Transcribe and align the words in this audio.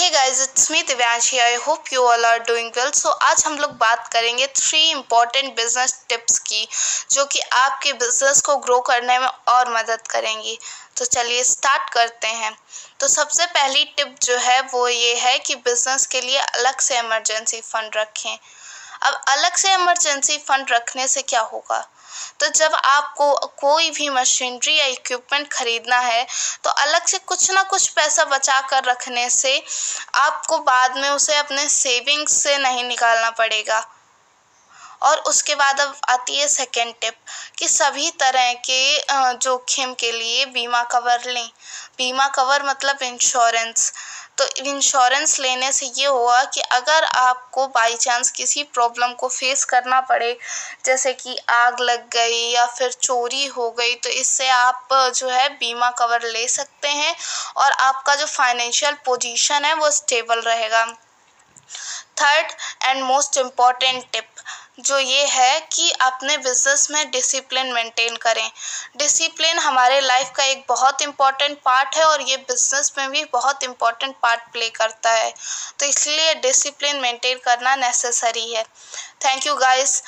Guys 0.00 0.42
it's 0.42 0.70
me 0.70 0.82
Divyanshi 0.82 1.38
I 1.38 1.54
hope 1.54 1.84
you 1.92 2.02
all 2.02 2.24
are 2.24 2.38
doing 2.38 2.72
well 2.76 2.90
so 2.90 3.08
आज 3.08 3.44
हम 3.46 3.58
लोग 3.58 3.70
बात 3.70 4.08
करेंगे 4.12 4.46
थ्री 4.46 4.90
इंपॉर्टेंट 4.90 5.56
बिज़नेस 5.56 6.04
टिप्स 6.08 6.38
की, 6.38 6.68
जो 7.10 7.24
कि 7.24 7.40
आपके 7.40 7.92
बिज़नेस 7.92 8.40
को 8.40 8.56
ग्रो 8.56 8.80
करने 8.80 9.18
में 9.18 9.26
और 9.26 9.72
मदद 9.76 10.06
करेंगी। 10.06 10.58
तो 10.96 11.04
चलिए 11.04 11.44
स्टार्ट 11.44 11.90
करते 11.90 12.26
हैं। 12.26 12.58
तो 13.00 13.08
सबसे 13.08 13.46
पहली 13.46 13.84
टिप 13.84 14.16
जो 14.22 14.36
है, 14.36 14.60
वो 14.60 14.88
ये 14.88 15.14
है 15.14 15.38
कि 15.38 15.54
बिज़नेस 15.54 16.06
के 16.06 16.20
लिए 16.20 16.38
अलग 16.38 16.80
से 16.80 16.98
इमरजेंसी 16.98 17.60
फंड 17.60 17.96
रखें। 17.96 18.38
अब 19.02 19.24
अलग 19.28 19.56
से 19.56 19.72
इमरजेंसी 19.72 20.38
फंड 20.38 20.70
रखने 20.70 21.08
से 21.08 21.22
क्या 21.22 21.40
होगा? 21.40 21.88
तो 22.40 22.48
जब 22.48 22.74
आपको 22.74 23.32
कोई 23.58 23.90
भी 23.90 24.08
मशीनरी 24.08 24.76
या 24.78 24.86
इक्विपमेंट 24.86 25.48
ख़रीदना 25.52 25.98
है 26.00 26.26
तो 26.64 26.70
अलग 26.70 27.06
से 27.06 27.18
कुछ 27.18 27.50
ना 27.50 27.62
कुछ 27.62 27.88
पैसा 27.88 28.24
बचा 28.26 28.60
कर 28.60 28.84
रखने 28.84 29.28
से 29.30 29.58
आपको 30.14 30.58
बाद 30.62 30.96
में 30.96 31.08
उसे 31.10 31.36
अपने 31.36 31.68
सेविंग्स 31.68 32.42
से 32.42 32.56
नहीं 32.58 32.84
निकालना 32.84 33.30
पड़ेगा। 33.32 33.84
और 35.02 35.18
उसके 35.28 35.54
बाद 35.54 35.80
अब 35.80 35.94
आती 36.08 36.36
है 36.36 36.48
सेकेंड 36.48 36.94
टिप 37.00 37.14
कि 37.58 37.68
सभी 37.68 38.10
तरह 38.20 38.52
के 38.68 38.98
जोखिम 39.34 39.94
के 39.94 40.12
लिए 40.12 40.44
बीमा 40.46 40.82
कवर 40.84 41.24
लें। 41.26 41.48
बीमा 41.98 42.28
कवर 42.28 42.62
मतलब 42.62 43.02
इंश्योरेंस 43.02 43.92
तो 44.38 44.46
इंश्योरेंस 44.62 45.38
लेने 45.40 45.70
से 45.72 45.86
ये 45.88 46.06
हुआ 46.06 46.42
कि 46.44 46.60
अगर 46.60 47.04
आपको 47.04 47.66
बाई 47.68 47.94
चांस 47.96 48.30
किसी 48.30 48.62
प्रॉब्लम 48.64 49.12
को 49.12 49.28
फेस 49.28 49.64
करना 49.64 50.00
पड़े, 50.00 50.36
जैसे 50.84 51.12
कि 51.12 51.36
आग 51.50 51.80
लग 51.80 52.08
गई 52.10 52.42
या 52.50 52.66
फिर 52.68 52.92
चोरी 52.92 53.46
हो 53.46 53.70
गई 53.70 53.94
तो 53.94 54.10
इससे 54.10 54.48
आप 54.48 54.88
जो 55.16 55.28
है 55.28 55.48
बीमा 55.50 55.90
कवर 55.98 56.26
ले 56.26 56.46
सकते 56.48 56.88
हैं 56.90 57.14
और 57.56 57.72
आपका 57.72 58.14
जो 58.14 58.26
फाइनेंशियल 58.26 58.94
पोजीशन 59.06 59.64
है 59.64 59.74
वो 59.74 59.90
स्टेबल 59.92 60.40
रहेगा। 60.42 60.84
Third 62.18 62.52
and 62.84 63.02
most 63.04 63.36
important 63.38 64.04
tip 64.12 64.28
जो 64.78 64.98
ये 64.98 65.24
है 65.26 65.60
कि 65.72 65.90
अपने 65.90 66.36
बिज़नेस 66.38 66.90
में 66.90 67.10
डिसिप्लिन 67.10 67.72
मेंटेन 67.72 68.16
करें। 68.16 68.50
डिसिप्लिन 68.96 69.58
हमारे 69.58 70.00
लाइफ 70.00 70.30
का 70.36 70.44
एक 70.44 70.64
बहुत 70.68 71.02
इंपॉर्टेंट 71.02 71.58
पार्ट 71.64 71.96
है 71.96 72.04
और 72.04 72.22
ये 72.22 72.36
बिज़नेस 72.36 72.92
में 72.98 73.10
भी 73.10 73.24
बहुत 73.32 73.64
इंपॉर्टेंट 73.64 74.14
पार्ट 74.22 74.40
प्ले 74.52 74.68
करता 74.70 75.10
है। 75.10 75.32
तो 75.78 75.86
इसलिए 75.86 76.34
डिसिप्लिन 76.34 77.00
मेंटेन 77.00 77.38
करना 77.38 77.74
नेसेसरी 77.76 78.52
है। 78.52 78.64
Thank 79.24 79.46
you 79.46 79.54
guys 79.54 80.02